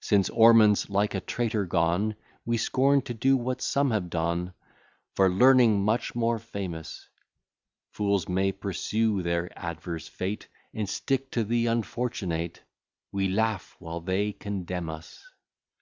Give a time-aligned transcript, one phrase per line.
[0.00, 4.54] Since Ormond's like a traitor gone, We scorn to do what some have done,
[5.12, 7.06] For learning much more famous;
[7.90, 12.62] Fools may pursue their adverse fate, And stick to the unfortunate;
[13.12, 15.22] We laugh while they condemn us.